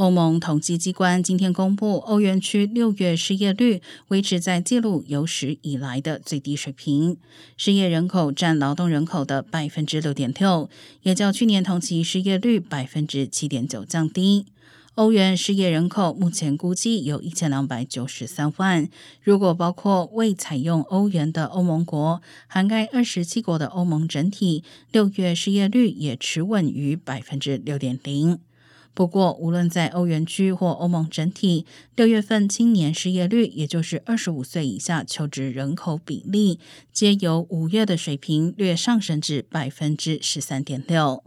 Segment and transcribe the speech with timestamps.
[0.00, 7.18] 欧盟统计机关今天公布，欧元区六月失业率维持在记录有史以来的最低水平，
[7.58, 10.70] 失业人口占劳动人口的百分之六点六，
[11.02, 14.46] 也较去年同期失业率百分之七点九降低。
[14.94, 18.88] 欧元失业人口目前估计有一千两百九十三万，
[19.22, 28.38] 如果包括未采用欧元的欧盟国，涵盖二十七国的欧盟整体，六月失业率也持稳于百分之六点零。
[28.92, 31.64] 不过，无论在欧元区或欧盟整体，
[31.96, 36.58] 六月份青年失业率，也就是二十五岁以下求职人口比例，
[36.92, 41.24] 皆由五月的水平略上升至百分之十三点六。